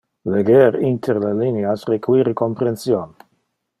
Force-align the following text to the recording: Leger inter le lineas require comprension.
Leger 0.35 0.77
inter 0.87 1.19
le 1.25 1.29
lineas 1.41 1.85
require 1.93 2.33
comprension. 2.43 3.09